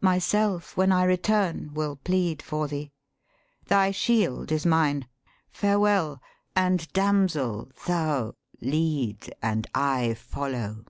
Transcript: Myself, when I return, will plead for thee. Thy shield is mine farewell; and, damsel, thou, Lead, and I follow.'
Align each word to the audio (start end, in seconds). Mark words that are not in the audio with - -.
Myself, 0.00 0.76
when 0.76 0.90
I 0.90 1.04
return, 1.04 1.70
will 1.72 1.94
plead 1.94 2.42
for 2.42 2.66
thee. 2.66 2.90
Thy 3.66 3.92
shield 3.92 4.50
is 4.50 4.66
mine 4.66 5.06
farewell; 5.52 6.20
and, 6.56 6.92
damsel, 6.92 7.70
thou, 7.86 8.34
Lead, 8.60 9.32
and 9.40 9.68
I 9.76 10.14
follow.' 10.14 10.86